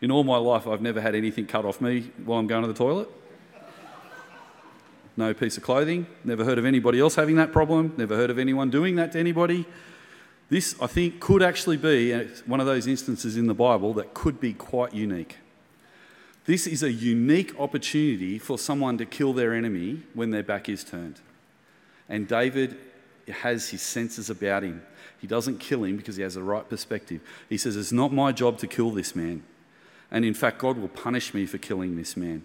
[0.00, 2.68] In all my life, I've never had anything cut off me while I'm going to
[2.68, 3.08] the toilet.
[5.16, 6.06] No piece of clothing.
[6.24, 7.92] Never heard of anybody else having that problem.
[7.98, 9.66] Never heard of anyone doing that to anybody.
[10.48, 14.14] This, I think, could actually be uh, one of those instances in the Bible that
[14.14, 15.36] could be quite unique.
[16.46, 20.82] This is a unique opportunity for someone to kill their enemy when their back is
[20.82, 21.20] turned.
[22.08, 22.78] And David
[23.28, 24.82] has his senses about him.
[25.20, 27.20] He doesn't kill him because he has the right perspective.
[27.48, 29.44] He says, It's not my job to kill this man.
[30.10, 32.42] And in fact, God will punish me for killing this man.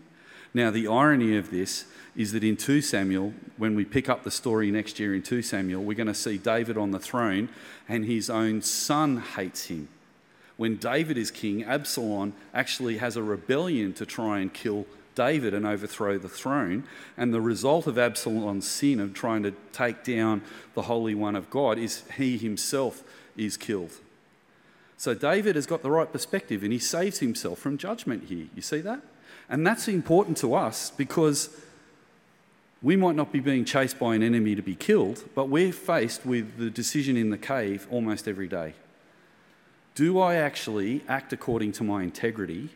[0.54, 4.32] Now, the irony of this is that in 2 Samuel, when we pick up the
[4.32, 7.50] story next year in 2 Samuel, we're going to see David on the throne
[7.90, 9.90] and his own son hates him.
[10.58, 15.66] When David is king, Absalom actually has a rebellion to try and kill David and
[15.66, 16.86] overthrow the throne.
[17.18, 20.42] And the result of Absalom's sin of trying to take down
[20.74, 23.04] the Holy One of God is he himself
[23.36, 23.92] is killed.
[24.98, 28.48] So David has got the right perspective and he saves himself from judgment here.
[28.56, 29.02] You see that?
[29.50, 31.50] And that's important to us because
[32.82, 36.26] we might not be being chased by an enemy to be killed, but we're faced
[36.26, 38.74] with the decision in the cave almost every day.
[39.96, 42.70] Do I actually act according to my integrity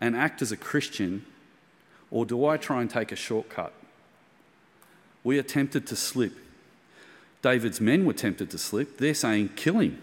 [0.00, 1.24] and act as a Christian,
[2.10, 3.72] or do I try and take a shortcut?
[5.22, 6.32] We are tempted to slip.
[7.42, 8.98] David's men were tempted to slip.
[8.98, 10.02] They're saying, kill him.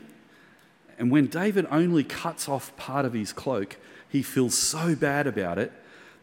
[0.97, 3.77] And when David only cuts off part of his cloak,
[4.09, 5.71] he feels so bad about it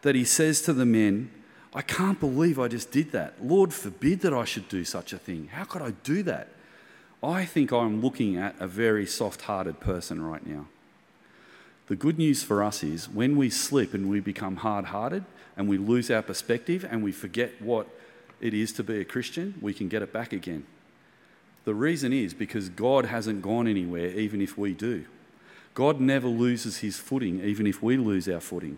[0.01, 1.31] that he says to the men,
[1.75, 3.43] I can't believe I just did that.
[3.43, 5.49] Lord forbid that I should do such a thing.
[5.51, 6.49] How could I do that?
[7.23, 10.67] I think I'm looking at a very soft hearted person right now.
[11.87, 15.23] The good news for us is when we slip and we become hard hearted
[15.57, 17.87] and we lose our perspective and we forget what
[18.41, 20.65] it is to be a Christian, we can get it back again.
[21.65, 25.05] The reason is because God hasn't gone anywhere, even if we do.
[25.73, 28.77] God never loses his footing, even if we lose our footing.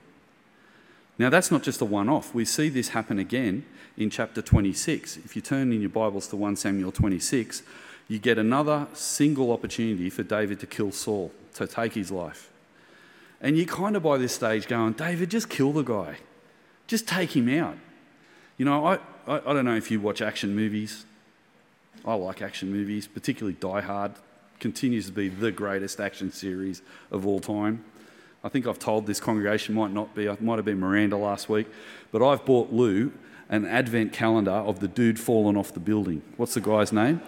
[1.17, 2.33] Now, that's not just a one off.
[2.33, 3.65] We see this happen again
[3.97, 5.17] in chapter 26.
[5.17, 7.63] If you turn in your Bibles to 1 Samuel 26,
[8.07, 12.51] you get another single opportunity for David to kill Saul, to take his life.
[13.41, 16.17] And you're kind of by this stage going, David, just kill the guy.
[16.87, 17.77] Just take him out.
[18.57, 21.05] You know, I, I, I don't know if you watch action movies.
[22.05, 24.11] I like action movies, particularly Die Hard.
[24.59, 27.83] Continues to be the greatest action series of all time.
[28.43, 31.49] I think I've told this congregation, might not be, it might have been Miranda last
[31.49, 31.67] week,
[32.11, 33.11] but I've bought Lou
[33.49, 36.21] an advent calendar of the dude falling off the building.
[36.37, 37.21] What's the guy's name?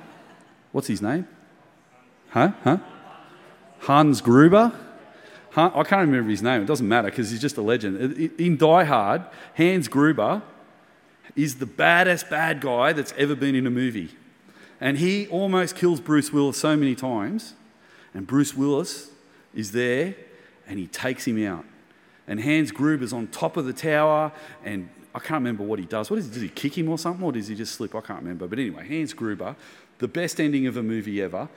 [0.72, 1.28] What's his name?
[2.30, 2.52] Huh?
[2.64, 2.78] Huh?
[3.80, 4.74] Hans Gruber?
[5.56, 6.62] I can't remember his name.
[6.62, 8.14] It doesn't matter because he's just a legend.
[8.40, 9.24] In Die Hard,
[9.56, 10.44] Hans Gruber
[11.36, 14.12] is the baddest bad guy that's ever been in a movie.
[14.80, 17.54] And he almost kills Bruce Willis so many times.
[18.14, 19.10] And Bruce Willis
[19.54, 20.16] is there
[20.68, 21.66] and he takes him out.
[22.28, 24.32] And Hans Gruber's on top of the tower
[24.64, 26.12] and I can't remember what he does.
[26.12, 27.96] What is, does he kick him or something or does he just slip?
[27.96, 28.48] I can't remember.
[28.48, 29.56] But anyway, Hans Gruber,
[29.98, 31.50] the best ending of a movie ever.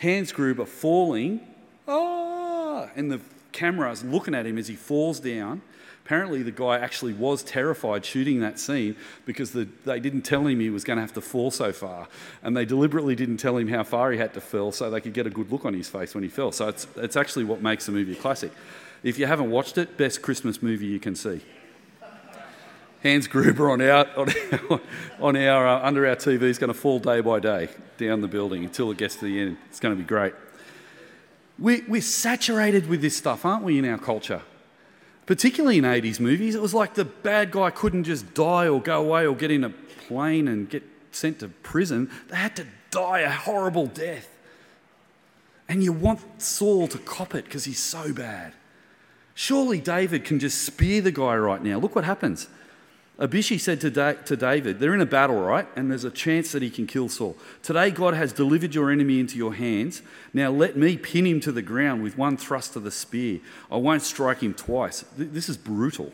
[0.00, 1.40] Hans Gruber falling,
[1.86, 3.20] ah, and the
[3.52, 5.60] cameras looking at him as he falls down.
[6.04, 10.58] Apparently, the guy actually was terrified shooting that scene because the, they didn't tell him
[10.58, 12.08] he was going to have to fall so far.
[12.42, 15.12] And they deliberately didn't tell him how far he had to fall so they could
[15.12, 16.50] get a good look on his face when he fell.
[16.50, 18.50] So it's, it's actually what makes the movie a classic.
[19.04, 21.40] If you haven't watched it, best Christmas movie you can see.
[23.02, 24.80] Hans Gruber on our, on our,
[25.20, 28.28] on our uh, under our TV is going to fall day by day down the
[28.28, 29.56] building until it gets to the end.
[29.68, 30.34] It's going to be great.
[31.58, 34.42] We, we're saturated with this stuff, aren't we, in our culture?
[35.26, 39.00] Particularly in 80s movies, it was like the bad guy couldn't just die or go
[39.00, 40.82] away or get in a plane and get
[41.12, 42.10] sent to prison.
[42.28, 44.28] They had to die a horrible death.
[45.68, 48.52] And you want Saul to cop it because he's so bad.
[49.34, 51.78] Surely David can just spear the guy right now.
[51.78, 52.48] Look what happens.
[53.22, 55.68] Abishai said to, da- to David, They're in a battle, right?
[55.76, 57.36] And there's a chance that he can kill Saul.
[57.62, 60.02] Today, God has delivered your enemy into your hands.
[60.34, 63.38] Now let me pin him to the ground with one thrust of the spear.
[63.70, 65.04] I won't strike him twice.
[65.16, 66.12] Th- this is brutal.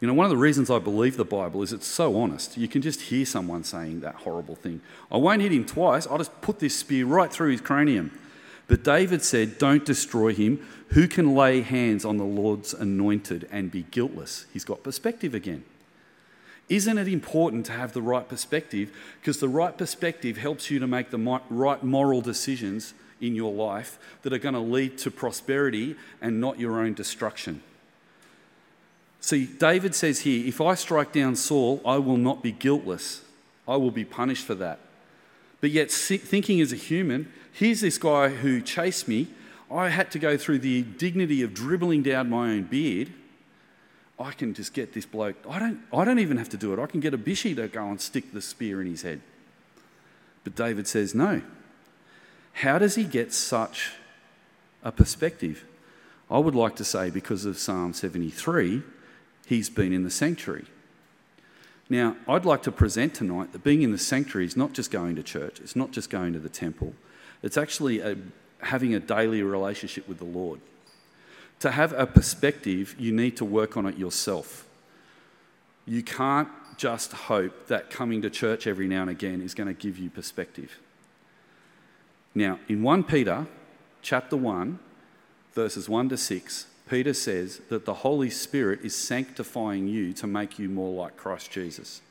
[0.00, 2.58] You know, one of the reasons I believe the Bible is it's so honest.
[2.58, 4.80] You can just hear someone saying that horrible thing.
[5.12, 6.08] I won't hit him twice.
[6.08, 8.10] I'll just put this spear right through his cranium.
[8.66, 10.66] But David said, Don't destroy him.
[10.88, 14.46] Who can lay hands on the Lord's anointed and be guiltless?
[14.52, 15.64] He's got perspective again.
[16.68, 18.90] Isn't it important to have the right perspective?
[19.20, 23.98] Because the right perspective helps you to make the right moral decisions in your life
[24.22, 27.62] that are going to lead to prosperity and not your own destruction.
[29.20, 33.22] See, David says here if I strike down Saul, I will not be guiltless.
[33.66, 34.80] I will be punished for that.
[35.60, 39.28] But yet, thinking as a human, here's this guy who chased me.
[39.70, 43.12] I had to go through the dignity of dribbling down my own beard
[44.18, 45.36] I can just get this bloke.
[45.48, 46.78] I don't, I don't even have to do it.
[46.78, 49.20] I can get Abishai to go and stick the spear in his head.
[50.44, 51.42] But David says, no.
[52.54, 53.92] How does he get such
[54.82, 55.64] a perspective?
[56.30, 58.82] I would like to say because of Psalm 73,
[59.46, 60.64] he's been in the sanctuary.
[61.88, 65.14] Now, I'd like to present tonight that being in the sanctuary is not just going
[65.16, 66.94] to church, it's not just going to the temple,
[67.42, 68.16] it's actually a,
[68.60, 70.60] having a daily relationship with the Lord.
[71.60, 74.66] To have a perspective, you need to work on it yourself.
[75.86, 79.74] You can't just hope that coming to church every now and again is going to
[79.74, 80.78] give you perspective.
[82.34, 83.46] Now, in 1 Peter
[84.02, 84.78] chapter 1,
[85.54, 90.58] verses 1 to 6, Peter says that the Holy Spirit is sanctifying you to make
[90.58, 92.02] you more like Christ Jesus.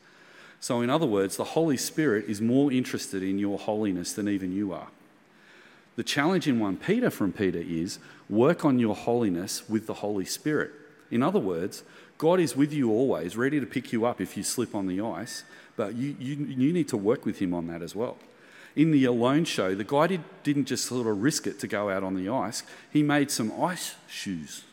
[0.60, 4.52] So, in other words, the Holy Spirit is more interested in your holiness than even
[4.52, 4.88] you are.
[5.96, 10.26] The challenge in 1 Peter from Peter is work on your holiness with the Holy
[10.26, 10.72] Spirit.
[11.12, 11.84] In other words,
[12.18, 15.02] God is with you always, ready to pick you up if you slip on the
[15.02, 15.44] ice,
[15.76, 18.18] but you, you, you need to work with Him on that as well.
[18.76, 21.90] In the Alone show, the guy did, didn't just sort of risk it to go
[21.90, 24.64] out on the ice, he made some ice shoes.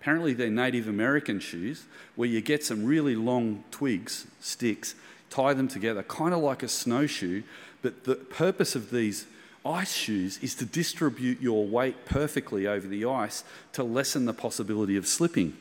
[0.00, 1.84] Apparently, they're Native American shoes
[2.16, 4.94] where you get some really long twigs, sticks,
[5.30, 7.42] tie them together, kind of like a snowshoe.
[7.82, 9.26] But the purpose of these
[9.64, 14.96] ice shoes is to distribute your weight perfectly over the ice to lessen the possibility
[14.96, 15.56] of slipping.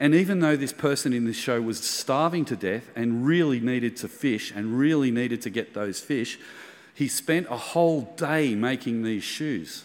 [0.00, 3.96] And even though this person in this show was starving to death and really needed
[3.98, 6.38] to fish and really needed to get those fish,
[6.94, 9.84] he spent a whole day making these shoes.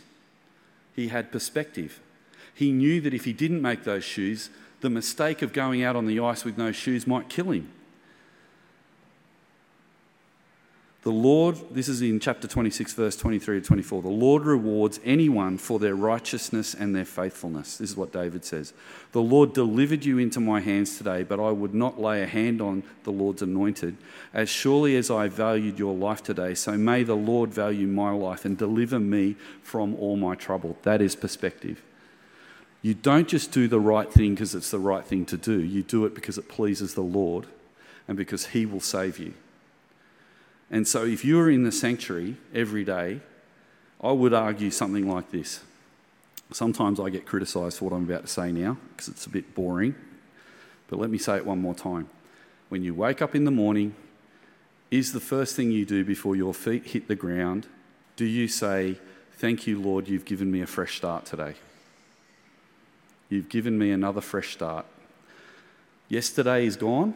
[0.95, 1.99] He had perspective.
[2.53, 4.49] He knew that if he didn't make those shoes,
[4.81, 7.71] the mistake of going out on the ice with no shoes might kill him.
[11.01, 14.01] The Lord, this is in chapter 26, verse 23 to 24.
[14.01, 17.77] The Lord rewards anyone for their righteousness and their faithfulness.
[17.77, 18.73] This is what David says.
[19.13, 22.61] The Lord delivered you into my hands today, but I would not lay a hand
[22.61, 23.95] on the Lord's anointed.
[24.33, 28.43] As surely as I valued your life today, so may the Lord value my life
[28.43, 30.75] and deliver me from all my trouble.
[30.83, 31.81] That is perspective.
[32.81, 35.81] You don't just do the right thing because it's the right thing to do, you
[35.81, 37.47] do it because it pleases the Lord
[38.05, 39.33] and because He will save you.
[40.71, 43.21] And so, if you're in the sanctuary every day,
[44.01, 45.61] I would argue something like this.
[46.51, 49.53] Sometimes I get criticised for what I'm about to say now because it's a bit
[49.53, 49.95] boring,
[50.87, 52.09] but let me say it one more time.
[52.69, 53.95] When you wake up in the morning,
[54.91, 57.67] is the first thing you do before your feet hit the ground,
[58.15, 58.97] do you say,
[59.33, 61.53] Thank you, Lord, you've given me a fresh start today?
[63.29, 64.85] You've given me another fresh start.
[66.09, 67.13] Yesterday is gone.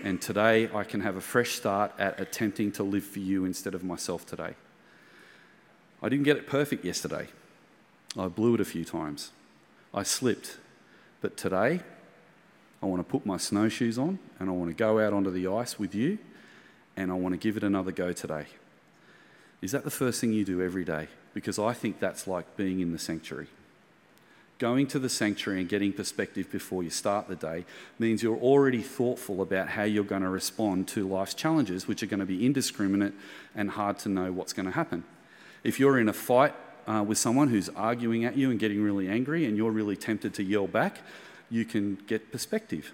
[0.00, 3.74] And today I can have a fresh start at attempting to live for you instead
[3.74, 4.54] of myself today.
[6.02, 7.28] I didn't get it perfect yesterday.
[8.18, 9.30] I blew it a few times.
[9.94, 10.56] I slipped.
[11.20, 11.80] But today,
[12.82, 15.46] I want to put my snowshoes on and I want to go out onto the
[15.46, 16.18] ice with you
[16.96, 18.46] and I want to give it another go today.
[19.60, 21.08] Is that the first thing you do every day?
[21.34, 23.46] Because I think that's like being in the sanctuary.
[24.62, 27.64] Going to the sanctuary and getting perspective before you start the day
[27.98, 32.06] means you're already thoughtful about how you're going to respond to life's challenges, which are
[32.06, 33.12] going to be indiscriminate
[33.56, 35.02] and hard to know what's going to happen.
[35.64, 36.54] If you're in a fight
[36.86, 40.32] uh, with someone who's arguing at you and getting really angry and you're really tempted
[40.34, 40.98] to yell back,
[41.50, 42.92] you can get perspective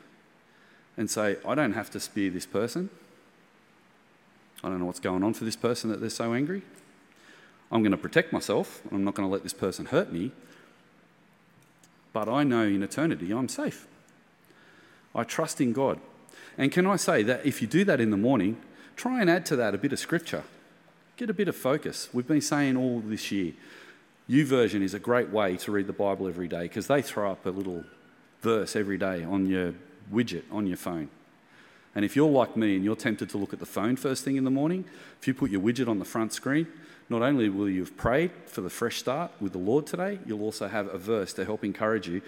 [0.96, 2.88] and say, I don't have to spear this person.
[4.64, 6.62] I don't know what's going on for this person that they're so angry.
[7.70, 8.80] I'm going to protect myself.
[8.90, 10.32] I'm not going to let this person hurt me
[12.18, 13.86] but I know in eternity I'm safe.
[15.14, 16.00] I trust in God.
[16.56, 18.60] And can I say that if you do that in the morning,
[18.96, 20.42] try and add to that a bit of scripture.
[21.16, 22.08] Get a bit of focus.
[22.12, 23.52] We've been saying all this year,
[24.28, 27.46] YouVersion is a great way to read the Bible every day because they throw up
[27.46, 27.84] a little
[28.40, 29.74] verse every day on your
[30.12, 31.10] widget on your phone.
[31.94, 34.34] And if you're like me and you're tempted to look at the phone first thing
[34.34, 34.86] in the morning,
[35.20, 36.66] if you put your widget on the front screen,
[37.08, 40.42] not only will you have prayed for the fresh start with the Lord today, you'll
[40.42, 42.20] also have a verse to help encourage you.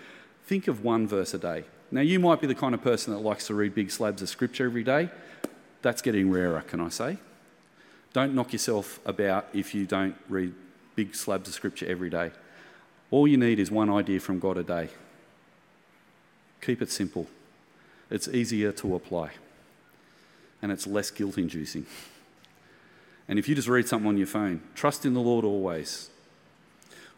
[0.44, 1.64] Think of one verse a day.
[1.90, 4.28] Now, you might be the kind of person that likes to read big slabs of
[4.28, 5.10] scripture every day.
[5.82, 7.18] That's getting rarer, can I say?
[8.12, 10.54] Don't knock yourself about if you don't read
[10.94, 12.30] big slabs of scripture every day.
[13.10, 14.88] All you need is one idea from God a day.
[16.60, 17.26] Keep it simple.
[18.10, 19.30] It's easier to apply,
[20.62, 21.86] and it's less guilt inducing.
[23.30, 26.10] And if you just read something on your phone, trust in the Lord always.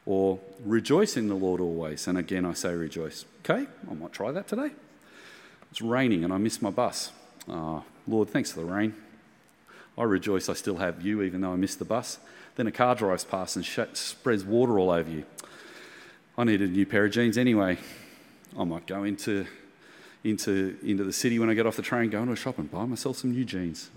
[0.05, 2.07] Or rejoice in the Lord always.
[2.07, 3.25] And again, I say rejoice.
[3.41, 4.73] Okay, I might try that today.
[5.71, 7.13] It's raining and I missed my bus.
[7.49, 8.95] Oh, Lord, thanks for the rain.
[9.97, 12.19] I rejoice I still have you, even though I missed the bus.
[12.57, 15.25] Then a car drives past and sh- spreads water all over you.
[16.37, 17.79] I need a new pair of jeans anyway.
[18.59, 19.47] I might go into,
[20.25, 22.71] into, into the city when I get off the train, go into a shop and
[22.71, 23.89] buy myself some new jeans.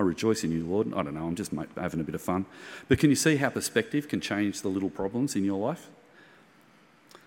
[0.00, 0.94] I rejoice in you, Lord.
[0.94, 2.46] I don't know, I'm just having a bit of fun.
[2.88, 5.90] But can you see how perspective can change the little problems in your life?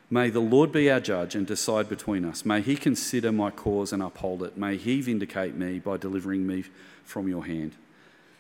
[0.09, 2.43] May the Lord be our judge and decide between us.
[2.45, 4.57] May he consider my cause and uphold it.
[4.57, 6.65] May he vindicate me by delivering me
[7.03, 7.74] from your hand.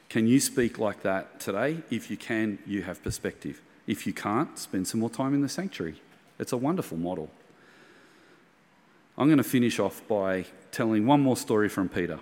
[0.09, 1.77] Can you speak like that today?
[1.91, 3.61] If you can, you have perspective.
[3.85, 6.01] If you can't, spend some more time in the sanctuary.
[6.39, 7.29] It's a wonderful model.
[9.15, 12.19] I'm going to finish off by telling one more story from Peter.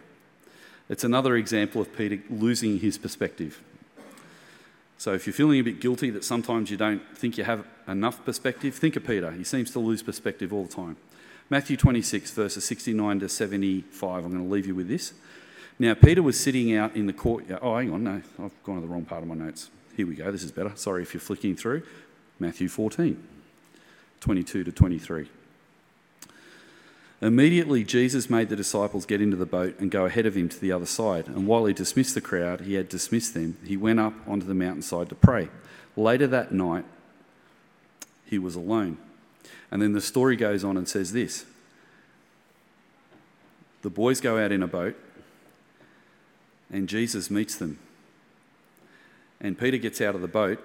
[0.92, 3.64] It's another example of Peter losing his perspective.
[4.98, 8.26] So if you're feeling a bit guilty that sometimes you don't think you have enough
[8.26, 9.32] perspective, think of Peter.
[9.32, 10.98] He seems to lose perspective all the time.
[11.50, 14.26] Matthew 26, verses 69 to 75.
[14.26, 15.14] I'm going to leave you with this.
[15.80, 17.62] Now, Peter was sitting out in the courtyard.
[17.64, 19.70] Oh, hang on, no, I've gone to the wrong part of my notes.
[19.96, 20.74] Here we go, this is better.
[20.76, 21.84] Sorry if you're flicking through.
[22.38, 23.18] Matthew 14,
[24.20, 25.30] 22 to 23.
[27.22, 30.59] Immediately, Jesus made the disciples get into the boat and go ahead of him to
[30.59, 31.28] the other side.
[31.28, 34.55] And while he dismissed the crowd, he had dismissed them, he went up onto the
[34.55, 35.49] mountainside to pray.
[35.95, 36.86] Later that night,
[38.26, 38.97] he was alone.
[39.69, 41.45] And then the story goes on and says this
[43.84, 44.97] The boys go out in a boat,
[46.72, 47.78] and Jesus meets them.
[49.39, 50.63] And Peter gets out of the boat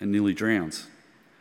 [0.00, 0.86] and nearly drowns.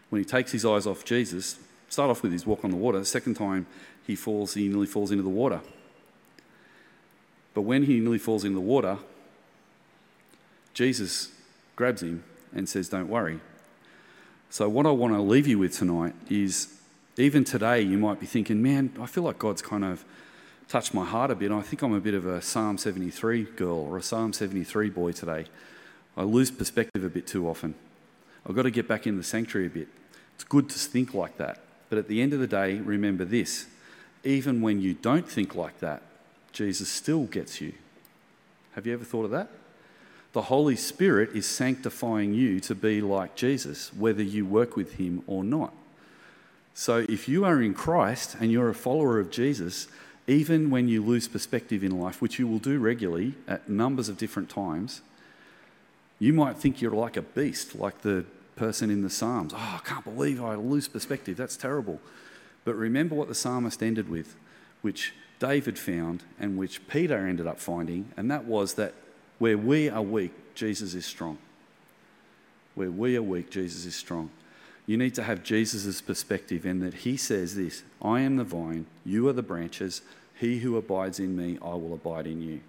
[0.09, 1.57] When he takes his eyes off Jesus,
[1.89, 3.65] start off with his walk on the water, second time
[4.05, 5.61] he falls, he nearly falls into the water.
[7.53, 8.97] But when he nearly falls into the water,
[10.73, 11.31] Jesus
[11.75, 13.39] grabs him and says, Don't worry.
[14.49, 16.75] So, what I want to leave you with tonight is
[17.17, 20.03] even today, you might be thinking, man, I feel like God's kind of
[20.67, 21.51] touched my heart a bit.
[21.51, 25.11] I think I'm a bit of a Psalm 73 girl or a Psalm 73 boy
[25.13, 25.45] today.
[26.17, 27.75] I lose perspective a bit too often.
[28.47, 29.87] I've got to get back in the sanctuary a bit.
[30.35, 31.61] It's good to think like that.
[31.89, 33.67] But at the end of the day, remember this
[34.25, 36.01] even when you don't think like that,
[36.51, 37.73] Jesus still gets you.
[38.73, 39.49] Have you ever thought of that?
[40.33, 45.23] The Holy Spirit is sanctifying you to be like Jesus, whether you work with Him
[45.27, 45.73] or not.
[46.73, 49.87] So if you are in Christ and you're a follower of Jesus,
[50.27, 54.17] even when you lose perspective in life, which you will do regularly at numbers of
[54.17, 55.01] different times,
[56.19, 59.53] you might think you're like a beast, like the person in the Psalms.
[59.53, 61.37] Oh, I can't believe I lose perspective.
[61.37, 62.01] That's terrible.
[62.65, 64.35] But remember what the psalmist ended with,
[64.81, 68.93] which David found and which Peter ended up finding, and that was that
[69.37, 71.37] where we are weak, Jesus is strong.
[72.73, 74.31] Where we are weak, Jesus is strong.
[74.87, 78.87] You need to have Jesus' perspective in that he says this I am the vine,
[79.05, 80.01] you are the branches.
[80.37, 82.59] He who abides in me, I will abide in you.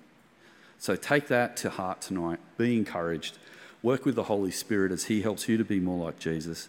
[0.79, 2.39] So take that to heart tonight.
[2.57, 3.39] Be encouraged.
[3.83, 6.69] Work with the Holy Spirit as he helps you to be more like Jesus.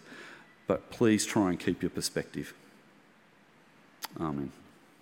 [0.65, 2.53] But please try and keep your perspective.
[4.19, 4.66] Amen.